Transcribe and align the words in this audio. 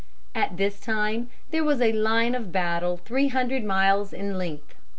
]At 0.43 0.57
this 0.57 0.79
time 0.79 1.29
there 1.51 1.63
was 1.63 1.79
a 1.79 1.93
line 1.93 2.33
of 2.33 2.51
battle 2.51 2.97
three 3.05 3.27
hundred 3.27 3.63
miles 3.63 4.13
in 4.13 4.35
length. 4.35 4.73